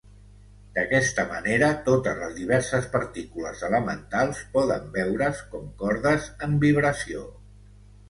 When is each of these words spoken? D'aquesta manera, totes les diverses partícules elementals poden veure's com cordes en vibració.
D'aquesta 0.77 1.25
manera, 1.33 1.69
totes 1.89 2.17
les 2.21 2.33
diverses 2.39 2.89
partícules 2.95 3.63
elementals 3.69 4.43
poden 4.59 4.91
veure's 4.99 5.47
com 5.55 5.71
cordes 5.85 6.31
en 6.49 6.61
vibració. 6.69 7.27